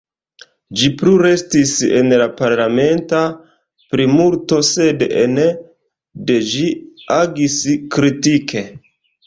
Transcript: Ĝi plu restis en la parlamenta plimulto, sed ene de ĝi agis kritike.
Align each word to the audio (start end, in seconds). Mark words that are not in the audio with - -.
Ĝi 0.77 0.87
plu 1.01 1.11
restis 1.23 1.73
en 1.97 2.09
la 2.21 2.27
parlamenta 2.39 3.19
plimulto, 3.93 4.63
sed 4.71 5.07
ene 5.21 5.47
de 6.31 6.41
ĝi 6.57 6.67
agis 7.21 7.63
kritike. 7.99 8.69